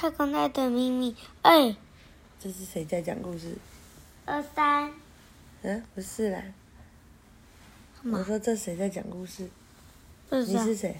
[0.00, 1.16] 太空站的秘密。
[1.42, 1.74] 哎，
[2.38, 3.56] 这是谁在讲故事？
[4.26, 4.92] 二三，
[5.62, 6.40] 嗯，不是啦。
[8.04, 9.48] 我说这谁在讲故事？
[10.28, 10.96] 不你是是谁？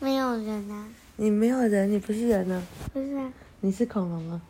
[0.00, 4.40] 没有人啊，你没有人，你不是人呢、不是啊，你是恐龙啊？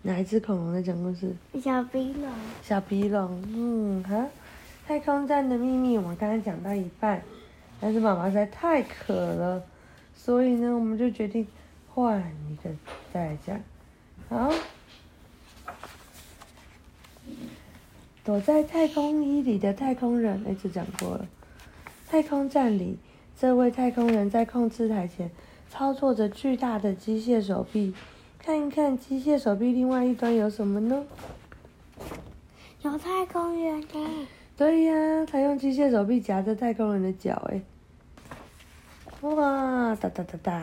[0.00, 1.36] 哪一只恐龙在讲故事？
[1.62, 2.32] 小鼻龙。
[2.62, 4.26] 小鼻龙，嗯，好。
[4.86, 7.22] 太空站的秘密，我们刚刚讲到一半，
[7.78, 9.62] 但是妈妈实在太渴了，
[10.16, 11.46] 所以呢，我们就决定
[11.96, 12.20] 换
[12.50, 12.68] 一个
[13.10, 13.58] 再来讲。
[14.28, 14.52] 好，
[18.22, 21.26] 躲在太空衣里的太空人，哎，这讲过了。
[22.06, 22.98] 太空站里，
[23.40, 25.30] 这位太空人在控制台前
[25.70, 27.94] 操作着巨大的机械手臂，
[28.38, 31.02] 看一看机械手臂另外一端有什么呢？
[32.82, 37.62] 有太空人呢，对呀，他用机械手臂夹着太空人的脚，哎，
[39.22, 40.62] 哇，哒哒哒哒！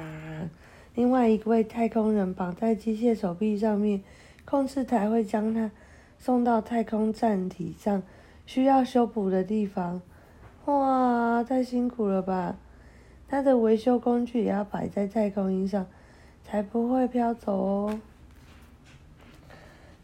[0.95, 4.03] 另外一位太空人绑在机械手臂上面，
[4.45, 5.71] 控制台会将他
[6.19, 8.03] 送到太空站体上
[8.45, 10.01] 需要修补的地方。
[10.65, 12.57] 哇，太辛苦了吧！
[13.27, 15.87] 他的维修工具也要摆在太空衣上，
[16.43, 17.99] 才不会飘走哦。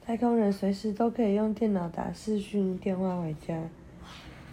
[0.03, 3.61] 太空人随时都可以用电脑打视讯电话回家。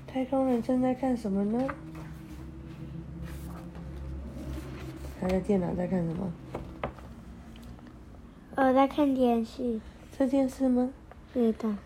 [0.06, 1.66] 太空人正在看什么呢？
[5.20, 6.32] 他的电脑在看什么？
[8.56, 9.80] 我在看电视。
[10.18, 10.90] 这件事吗？
[11.32, 11.76] 是的，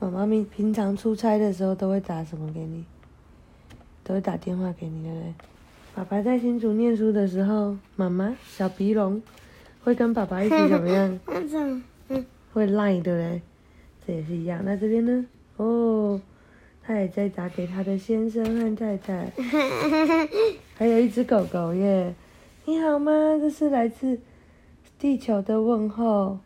[0.00, 2.84] 妈妈平平常出差的时候都会打什么给你？
[4.02, 5.34] 都会打电话给你，对不对？
[5.94, 9.22] 爸爸在新竹念书的时候，妈妈小鼻龙
[9.84, 11.20] 会跟爸爸一起怎么样？
[11.26, 13.42] 那种，嗯，会赖，对不对？
[14.06, 14.60] 这也是一样。
[14.64, 15.26] 那这边呢？
[15.56, 16.20] 哦，
[16.82, 19.30] 他也在打给他的先生和太太，
[20.74, 22.14] 还有一只狗狗耶。
[22.68, 23.38] 你好吗？
[23.40, 24.20] 这是来自
[24.98, 26.38] 地球的问候。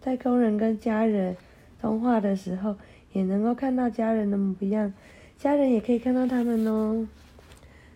[0.00, 1.36] 太空人跟家人
[1.80, 2.76] 通话的时候，
[3.12, 4.94] 也能够看到家人的模样，
[5.36, 7.08] 家人也可以看到他们哦。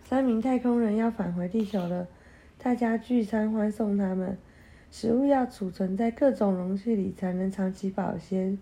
[0.03, 2.05] 三名太空人要返回地球了，
[2.57, 4.37] 大家聚餐欢送他们。
[4.91, 8.59] 食物要储存在各种容器里，才能长期保鲜。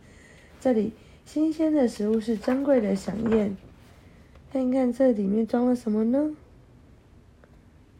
[0.61, 0.93] 这里
[1.25, 3.57] 新鲜的食物是珍贵的飨宴。
[4.53, 6.37] 看一看这里面装了什么呢？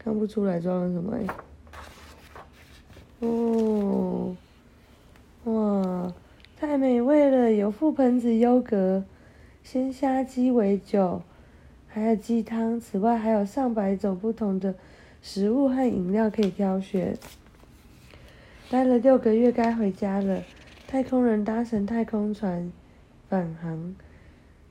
[0.08, 1.26] 看不出来装了什么哎。
[3.20, 4.34] 哦，
[5.44, 6.14] 哇，
[6.58, 7.52] 太美味了！
[7.52, 9.04] 有覆盆子优格、
[9.62, 11.20] 鲜虾鸡尾酒，
[11.88, 12.80] 还有鸡汤。
[12.80, 14.74] 此外，还有上百种不同的
[15.20, 17.14] 食物和饮料可以挑选。
[18.70, 20.42] 待了六个月，该回家了。
[20.86, 22.72] 太空人搭乘太空船
[23.28, 23.94] 返航，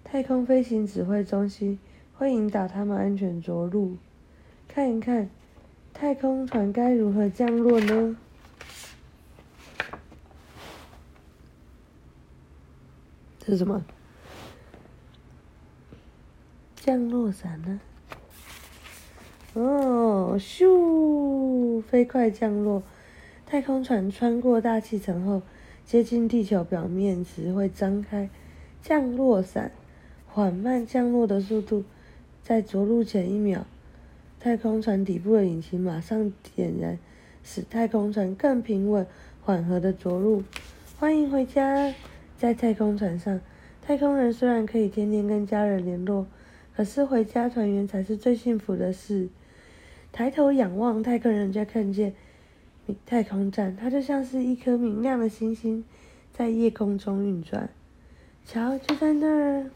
[0.04, 1.78] 太空飞行指挥中心
[2.16, 3.98] 会引导他们安全着陆。
[4.78, 5.28] 看一看，
[5.92, 8.16] 太空船该如何降落呢？
[13.40, 13.84] 这是什么？
[16.76, 17.82] 降落伞呢？
[19.56, 22.84] 哦，咻，飞快降落。
[23.48, 25.42] 太空船穿过大气层后，
[25.88, 28.30] 接近地球表面时会张开
[28.84, 29.72] 降落伞，
[30.28, 31.84] 缓慢降落的速度，
[32.44, 33.66] 在着陆前一秒，
[34.40, 37.00] 太空船底部的引擎马上点燃，
[37.44, 39.06] 使太空船更平稳、
[39.42, 40.44] 缓和的着陆。
[41.00, 41.94] 欢迎回家！
[42.38, 43.42] 在太空船上，
[43.82, 46.28] 太空人虽然可以天天跟家人联络，
[46.76, 49.28] 可是回家团圆才是最幸福的事。
[50.12, 52.14] 抬头仰望，太空人就看见。
[53.06, 55.84] 太空站，它就像是一颗明亮的星星，
[56.32, 57.70] 在夜空中运转。
[58.46, 59.70] 瞧，就在那儿，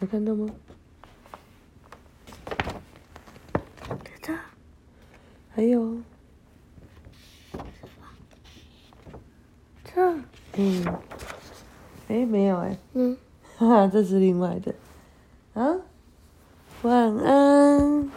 [0.00, 0.48] 有看到吗？
[4.22, 4.32] 这，
[5.54, 5.98] 还有，
[9.84, 10.14] 这，
[10.56, 10.84] 嗯，
[12.08, 13.16] 哎，没有哎，嗯，
[13.56, 14.74] 哈哈，这是另外的。
[15.54, 15.76] 啊，
[16.82, 18.10] 晚安。